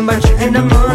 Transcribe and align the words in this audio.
And 0.00 0.56
I'm. 0.56 0.68
the 0.68 0.74
morning 0.74 0.89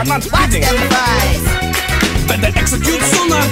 I'm 0.00 0.08
not 0.08 0.24
watch 0.32 0.56
them 0.56 0.64
fries. 0.88 1.44
Better 2.24 2.48
execute 2.56 3.04
sooner. 3.12 3.44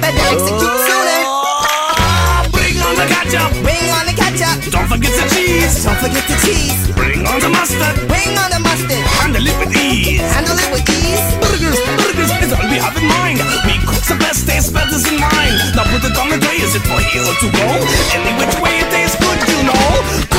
Better 0.00 0.24
execute 0.32 0.80
sooner. 0.88 1.20
Oh, 1.28 2.48
bring 2.56 2.80
on 2.80 2.96
the 2.96 3.04
ketchup. 3.04 3.52
Bring 3.60 3.84
on 3.92 4.08
the 4.08 4.16
ketchup. 4.16 4.72
Don't 4.72 4.88
forget 4.88 5.12
the 5.12 5.28
cheese. 5.28 5.84
Don't 5.84 6.00
forget 6.00 6.24
the 6.24 6.40
cheese. 6.40 6.88
Bring 6.96 7.28
on 7.28 7.36
the 7.44 7.52
mustard. 7.52 8.00
Bring 8.08 8.32
on 8.40 8.48
the 8.48 8.64
mustard. 8.64 9.04
Handle 9.20 9.44
it 9.44 9.52
with 9.60 9.76
ease. 9.76 10.24
Handle 10.32 10.56
it 10.56 10.72
with 10.72 10.88
ease. 10.88 11.20
Burgers, 11.44 11.76
burgers 12.00 12.32
is 12.40 12.56
all 12.56 12.64
we 12.72 12.80
have 12.80 12.96
in 12.96 13.04
mind. 13.04 13.44
We 13.68 13.76
cook 13.84 14.00
the 14.08 14.16
best 14.16 14.48
taste 14.48 14.72
buds 14.72 15.04
in 15.04 15.20
mind. 15.20 15.76
Now 15.76 15.84
put 15.84 16.00
it 16.00 16.16
on 16.16 16.32
the 16.32 16.40
tray. 16.40 16.64
Is 16.64 16.72
it 16.72 16.84
for 16.88 16.96
here 16.96 17.28
or 17.28 17.36
to 17.36 17.48
go? 17.52 17.68
Any 18.16 18.32
which 18.40 18.56
way 18.56 18.80
it 18.80 18.88
tastes 18.88 19.20
good, 19.20 19.36
you 19.52 19.68
know. 19.68 20.31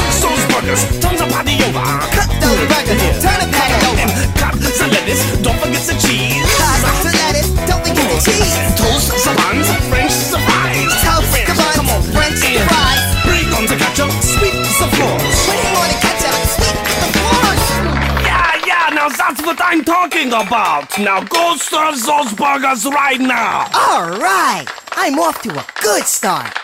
Burgers. 0.63 0.87
Turn 1.03 1.15
the 1.19 1.27
patty 1.27 1.59
over. 1.59 1.83
Cut 2.15 2.31
those 2.39 2.63
burgers. 2.71 3.19
Turn 3.19 3.35
the 3.35 3.51
patty 3.51 3.75
over. 3.83 3.99
And 3.99 4.11
cut 4.39 4.55
the 4.55 4.87
lettuce. 4.87 5.23
Don't 5.43 5.59
forget 5.59 5.83
the 5.83 5.95
cheese. 5.99 6.39
Cut 6.55 7.03
the 7.03 7.11
lettuce. 7.19 7.51
Don't 7.67 7.83
forget 7.83 8.07
the 8.07 8.19
cheese. 8.23 8.55
Toast 8.79 9.11
the 9.11 9.31
buns. 9.43 9.67
French 9.91 10.15
fries. 10.31 10.87
Toast 11.03 11.35
the 11.35 11.53
buns. 11.59 11.75
Come 11.75 11.89
on. 11.91 11.99
French 12.15 12.39
the 12.39 12.63
fries. 12.63 13.03
Bring 13.27 13.47
on 13.51 13.67
the 13.67 13.75
ketchup. 13.75 14.11
Sweep 14.23 14.55
the 14.55 14.87
floors. 14.87 15.35
Bring 15.51 15.67
on 15.67 15.87
the 15.91 15.99
ketchup. 15.99 16.39
Sweep 16.55 16.79
the 16.79 17.09
floors. 17.11 17.63
Yeah, 18.23 18.63
yeah. 18.63 18.95
Now 18.95 19.09
that's 19.11 19.43
what 19.43 19.59
I'm 19.59 19.83
talking 19.83 20.31
about. 20.31 20.95
Now 20.95 21.27
go 21.27 21.59
serve 21.59 21.99
those 22.07 22.31
burgers 22.39 22.87
right 22.87 23.19
now. 23.19 23.67
All 23.75 24.15
right, 24.15 24.65
I'm 24.95 25.19
off 25.19 25.41
to 25.43 25.51
a 25.51 25.65
good 25.83 26.03
start. 26.07 26.55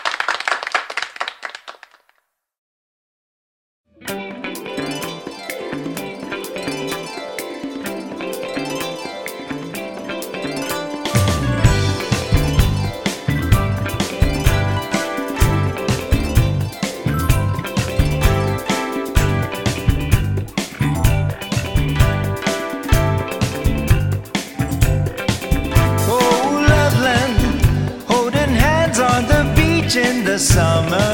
The 30.30 30.38
summer. 30.38 31.10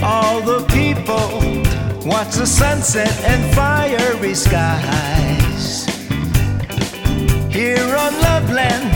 All 0.00 0.40
the 0.40 0.64
people 0.68 1.28
watch 2.08 2.36
the 2.36 2.46
sunset 2.46 3.12
and 3.24 3.42
fiery 3.56 4.34
skies. 4.34 5.84
Here 7.50 7.90
on 8.04 8.12
Loveland, 8.26 8.86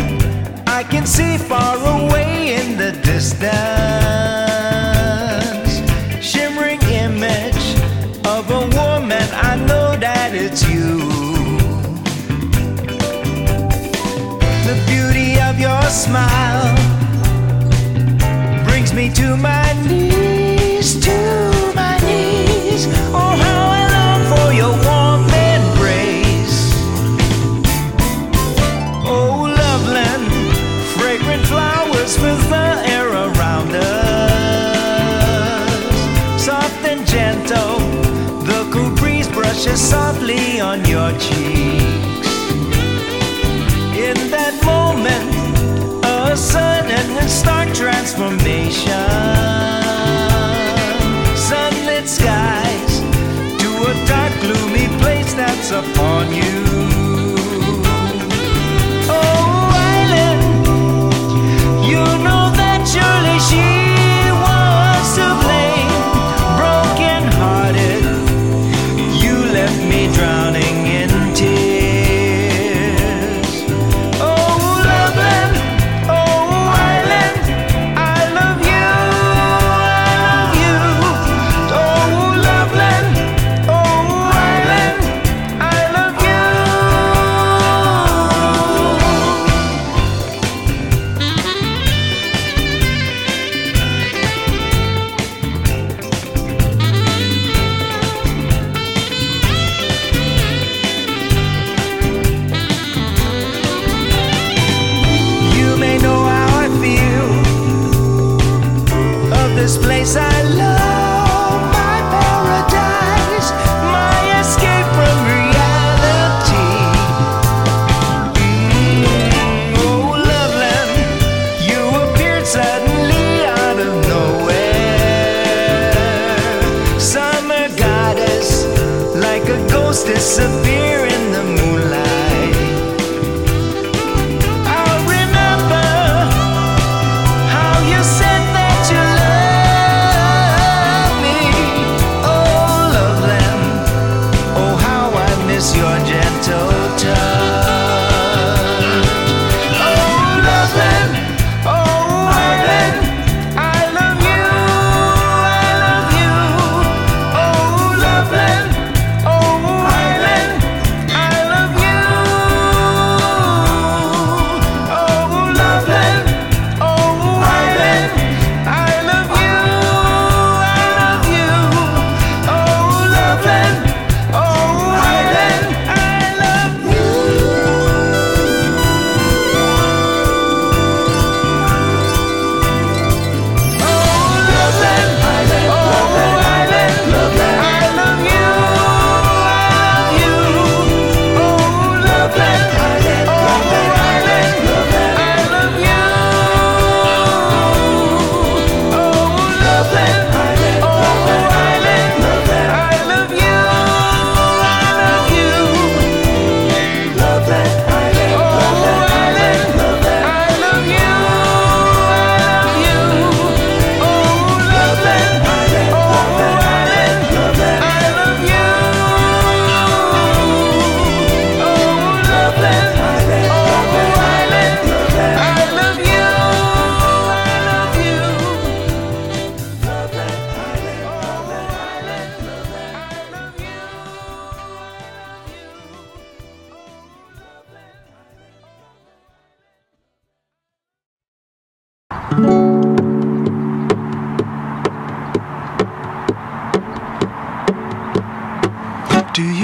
I 0.68 0.84
can 0.84 1.04
see 1.04 1.36
far 1.36 1.76
away 1.96 2.54
in 2.60 2.78
the 2.78 2.92
distance, 3.02 3.42
shimmering 6.24 6.82
image 7.04 7.66
of 8.24 8.48
a 8.60 8.62
woman. 8.78 9.26
I 9.50 9.56
know 9.68 9.96
that 9.96 10.30
it's 10.32 10.62
you. 10.68 10.98
The 14.68 14.76
beauty 14.86 15.40
of 15.40 15.58
your 15.58 15.82
smile 15.90 16.93
me 18.94 19.08
to 19.10 19.36
my 19.36 19.72
knees, 19.82 21.00
to 21.00 21.10
my 21.74 21.98
knees. 22.06 22.86
Oh, 23.12 23.34
how 23.42 23.68
I 23.78 23.82
long 23.96 24.22
for 24.32 24.52
your 24.52 24.74
warm 24.86 25.22
embrace. 25.52 26.60
Oh, 29.04 29.50
Loveland, 29.58 30.28
fragrant 30.96 31.44
flowers 31.46 32.16
fill 32.16 32.38
the 32.48 32.82
air 32.86 33.08
around 33.08 33.74
us. 33.74 33.90
Soft 36.40 36.84
and 36.86 37.04
gentle, 37.06 37.80
the 38.44 38.68
cool 38.72 38.90
breeze 38.94 39.28
brushes 39.28 39.80
softly 39.80 40.60
on 40.60 40.84
your 40.84 41.10
cheeks. 41.18 41.53
Sudden 46.54 47.18
and 47.18 47.30
stark 47.30 47.74
transformation. 47.74 49.73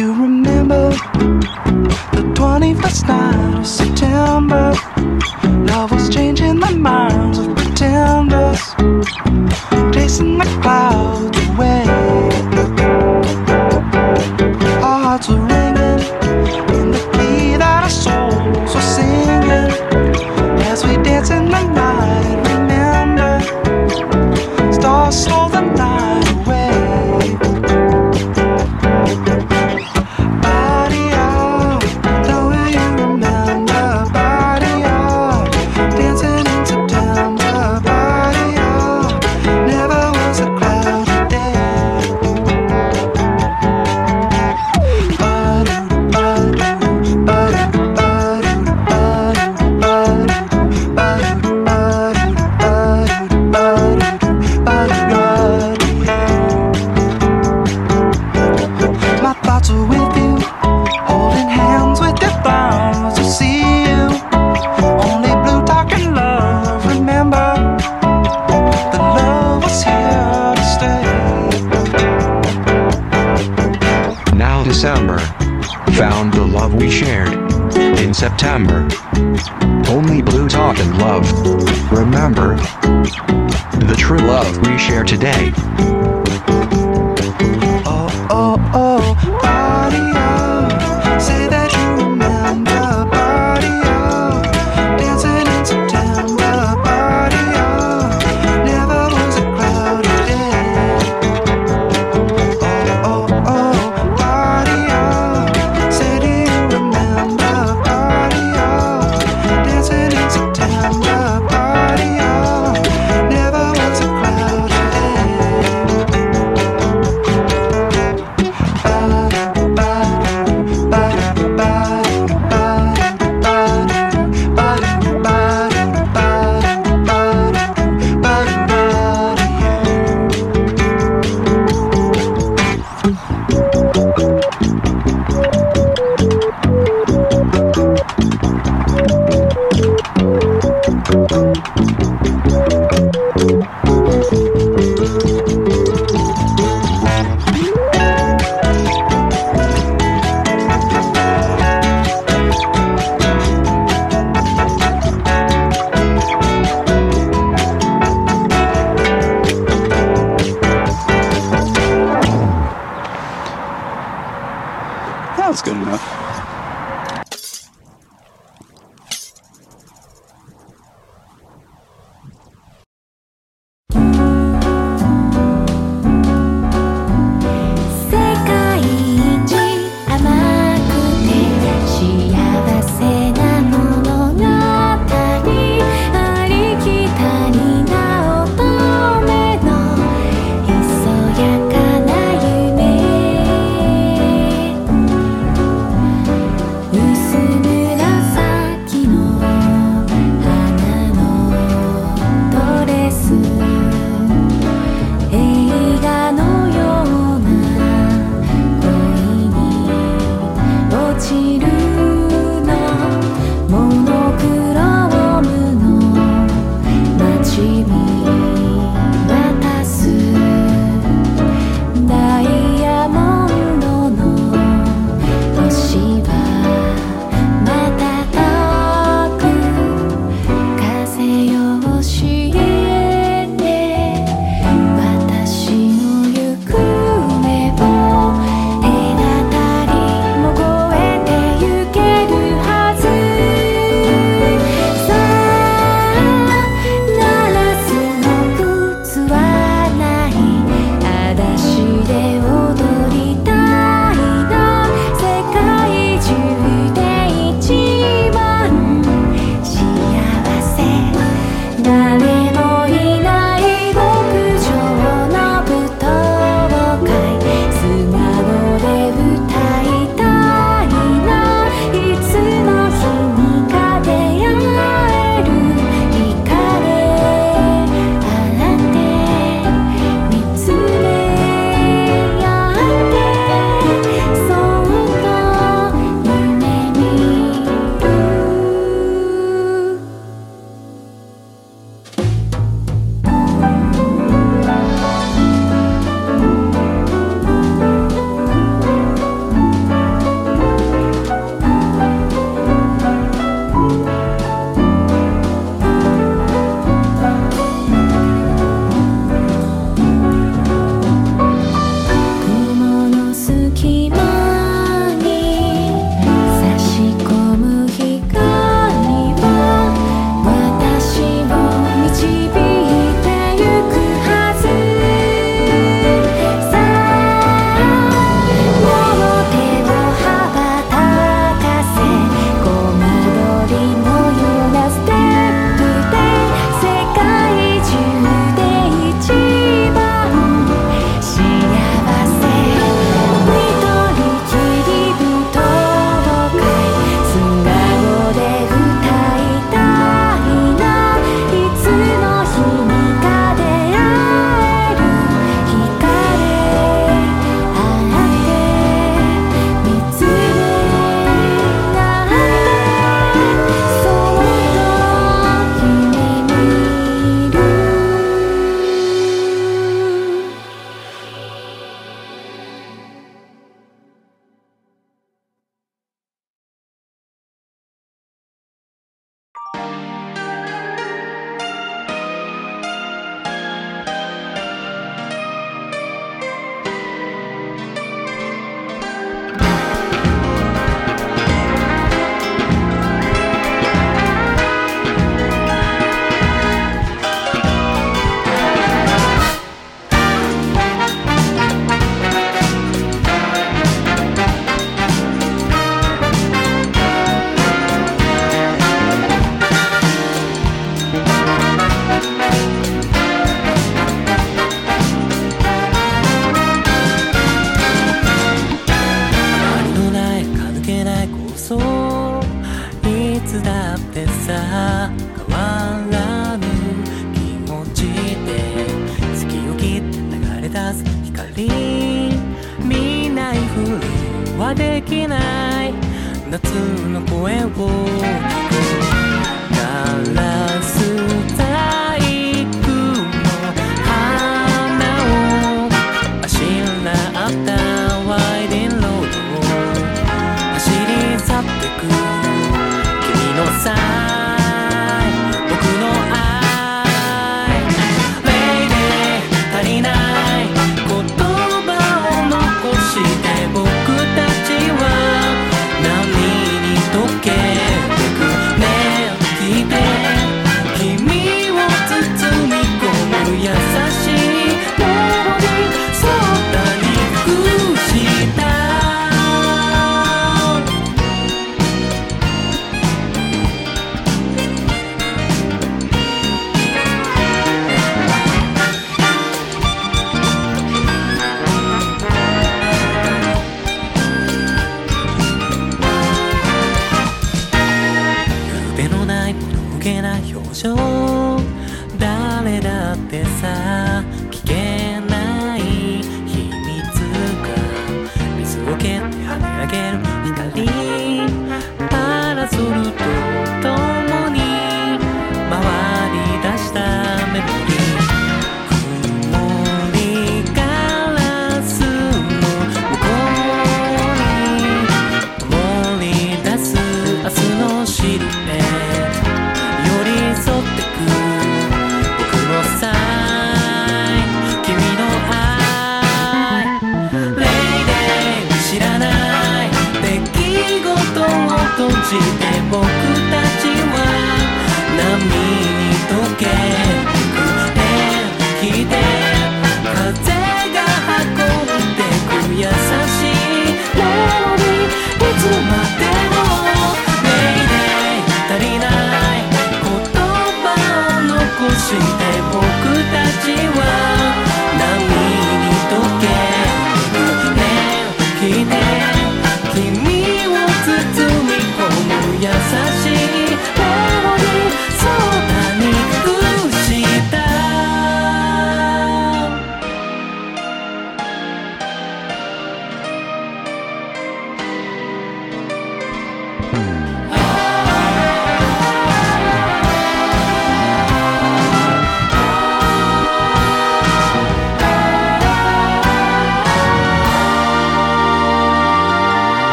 you 0.00 0.14
remember 0.14 0.88
the 2.16 2.22
21st 2.34 3.06
night 3.06 3.58
of 3.58 3.66
September? 3.66 4.72
Love 5.66 5.90
was 5.90 6.08
changing 6.08 6.58
the 6.58 6.74
minds 6.74 7.38
of 7.38 7.54
pretenders, 7.54 8.62
chasing 9.92 10.38
the 10.38 10.58
clouds. 10.62 11.39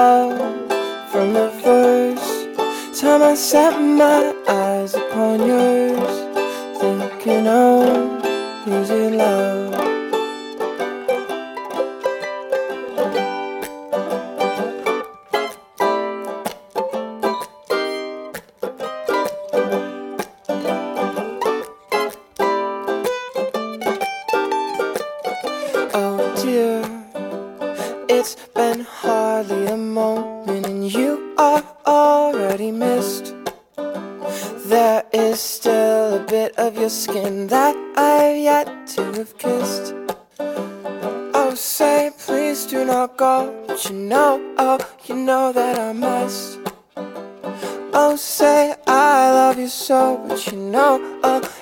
Love 0.00 0.38
from 1.10 1.28
the 1.34 1.50
first 1.62 3.00
time 3.00 3.22
I 3.22 3.34
set 3.34 3.74
my 4.02 4.20
eyes 4.48 4.94
upon 4.94 5.46
yours, 5.52 6.16
thinking, 6.80 7.46
oh, 7.46 8.72
is 8.78 8.88
it 8.90 9.12
love? 9.12 9.89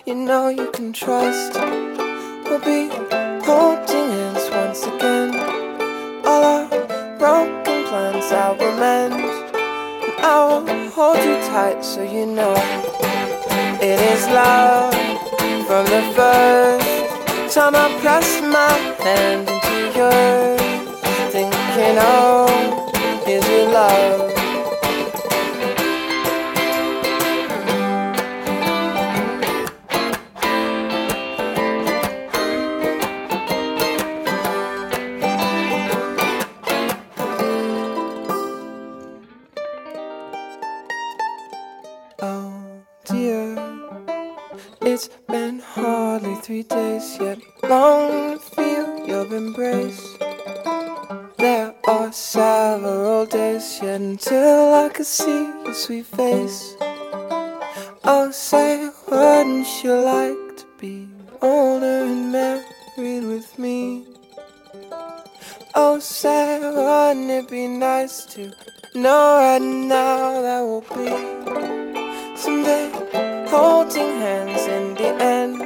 You 0.09 0.15
know 0.15 0.49
you 0.49 0.71
can 0.71 0.91
trust. 0.91 1.53
We'll 2.47 2.61
be 2.61 2.89
holding 3.45 4.09
hands 4.17 4.49
once 4.51 4.87
again. 4.87 5.35
All 6.25 6.45
our 6.45 6.67
broken 7.19 7.85
plans 7.89 8.33
I 8.33 8.53
will 8.59 8.77
mend. 8.81 9.13
And 9.13 10.25
I 10.25 10.47
will 10.47 10.91
hold 10.93 11.19
you 11.19 11.37
tight 11.53 11.85
so 11.85 12.01
you 12.01 12.25
know 12.25 12.55
it 13.83 14.01
is 14.13 14.27
love 14.29 14.95
from 15.67 15.85
the 15.85 16.03
first 16.17 17.55
time 17.55 17.77
I 17.77 17.87
pressed 18.01 18.43
my 18.45 18.73
hand 19.05 19.47
into 19.47 19.99
yours. 19.99 21.33
Thinking, 21.35 21.99
oh, 22.01 23.25
is 23.27 23.45
it 23.47 23.69
love? 23.75 24.28
until 54.19 54.75
I 54.75 54.89
could 54.89 55.07
see 55.07 55.45
your 55.65 55.73
sweet 55.73 56.07
face. 56.07 56.75
I'll 58.03 58.33
say, 58.33 58.91
wouldn't 59.09 59.85
you 59.85 59.95
like 59.95 60.57
to 60.57 60.67
be 60.77 61.09
older 61.41 62.03
and 62.03 62.33
married 62.33 63.23
with 63.23 63.57
me? 63.61 64.09
Oh, 65.77 66.01
say, 66.01 66.59
wouldn't 66.59 67.31
it 67.31 67.49
be 67.49 67.69
nice 67.69 68.25
to 68.35 68.51
know 68.97 69.37
right 69.39 69.63
now 69.63 70.43
that 70.43 70.63
we'll 70.67 70.81
be 70.81 72.37
someday 72.37 72.91
holding 73.49 74.19
hands 74.19 74.67
in 74.67 74.95
the 74.95 75.11
end? 75.23 75.63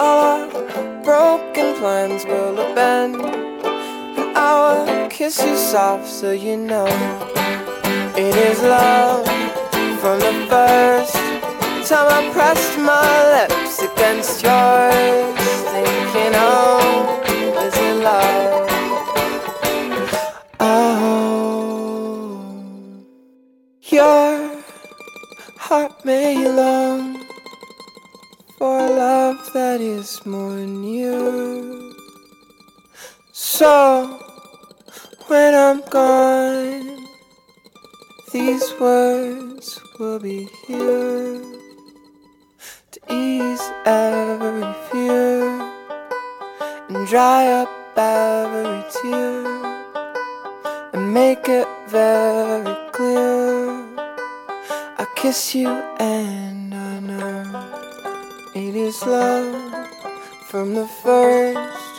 All 0.00 0.50
our 0.50 1.04
broken 1.04 1.76
plans 1.76 2.24
will 2.24 2.58
abandon 2.58 4.34
Our 4.36 4.91
kiss 5.22 5.38
you 5.44 5.56
soft 5.56 6.08
so 6.08 6.32
you 6.32 6.56
know 6.56 6.88
it 8.16 8.34
is 8.48 8.60
love 8.62 9.24
from 10.00 10.18
the 10.18 10.34
first 10.50 11.14
time 11.88 12.08
I 12.18 12.28
pressed 12.32 12.76
my 12.76 13.08
lips 13.34 13.80
against 13.82 14.42
yours, 14.42 15.36
thinking, 15.70 16.34
oh, 16.34 17.22
is 17.64 17.76
it 17.88 17.96
love? 18.02 18.68
Oh, 20.58 21.14
your 23.82 24.60
heart 25.56 26.04
may 26.04 26.48
long 26.48 27.24
for 28.58 28.76
a 28.76 28.90
love 28.90 29.38
that 29.54 29.80
is 29.80 30.26
more 30.26 30.66
new, 30.66 31.94
So 33.30 34.31
when 35.32 35.54
I'm 35.54 35.80
gone, 35.88 37.08
these 38.34 38.66
words 38.78 39.80
will 39.98 40.18
be 40.18 40.46
here 40.66 41.40
to 42.92 42.98
ease 43.08 43.64
every 43.86 44.74
fear 44.90 45.48
and 46.88 47.08
dry 47.08 47.46
up 47.60 47.70
every 47.96 48.84
tear 48.92 49.46
and 50.92 51.14
make 51.14 51.48
it 51.48 51.68
very 51.88 52.76
clear. 52.92 53.70
I 55.02 55.06
kiss 55.16 55.54
you 55.54 55.70
and 55.98 56.74
I 56.74 57.00
know 57.00 57.44
it 58.54 58.76
is 58.76 59.02
love 59.06 59.88
from 60.50 60.74
the 60.74 60.86
first 60.86 61.91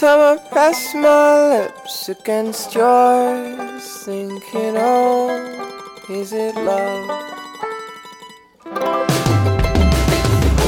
time 0.00 0.18
I 0.18 0.38
press 0.48 0.94
my 0.94 1.58
lips 1.58 2.08
against 2.08 2.74
yours, 2.74 3.84
thinking, 4.06 4.74
oh, 4.78 5.28
is 6.08 6.32
it 6.32 6.56
love? 6.56 7.06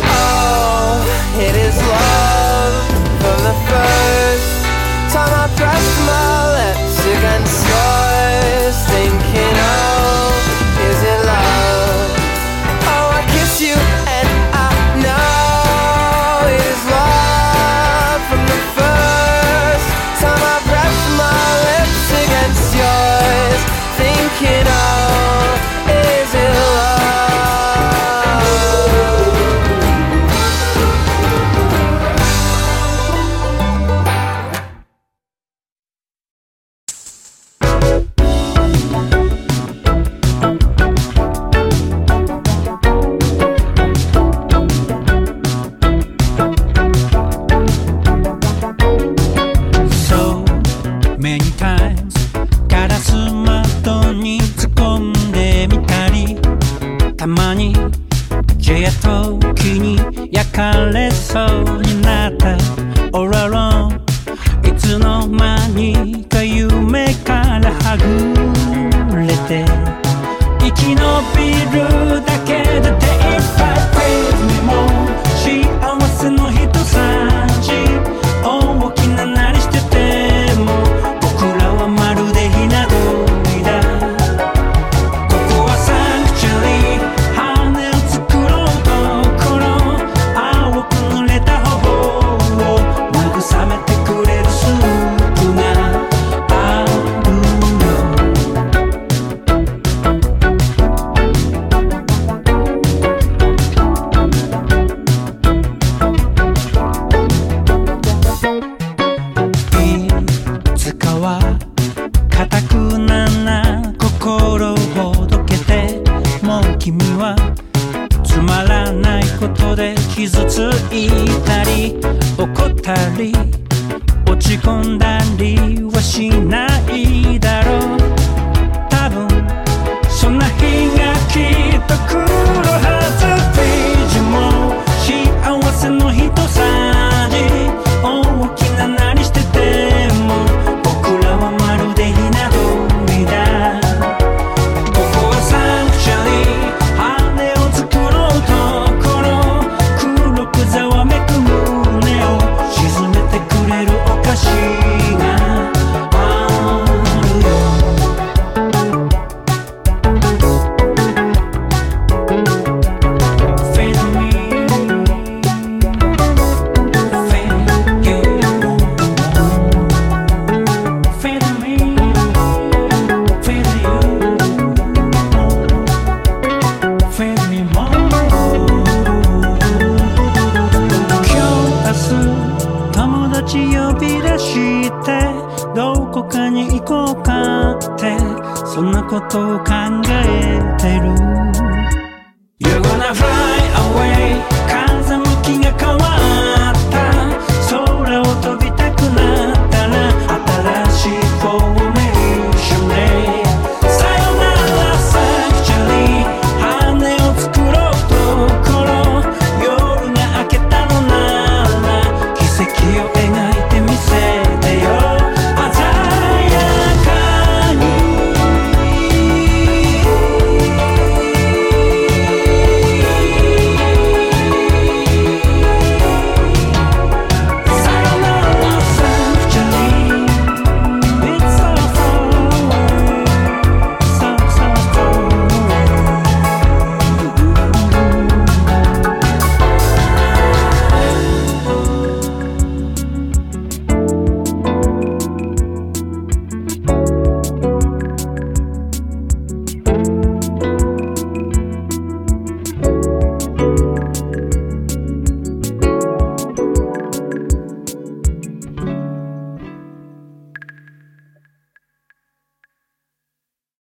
Oh, 0.04 1.00
it 1.38 1.56
is 1.56 1.76
love 1.96 2.74
from 3.22 3.38
the 3.48 3.54
first. 3.70 4.41
Can. 60.52 60.91